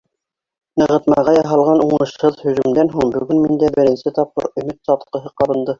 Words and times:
Нығытмаға 0.81 1.35
яһалған 1.35 1.83
уңышһыҙ 1.89 2.41
һөжүмдән 2.49 2.93
һуң 2.97 3.15
бөгөн 3.19 3.47
миндә 3.47 3.73
беренсе 3.79 4.19
тапҡыр 4.21 4.53
өмөт 4.65 4.85
сатҡыһы 4.93 5.39
ҡабынды. 5.43 5.69